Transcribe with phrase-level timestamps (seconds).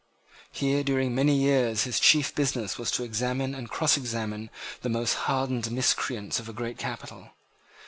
[0.51, 4.49] Here, during many years his chief business was to examine and crossexamine
[4.81, 7.29] the most hardened miscreants of a great capital.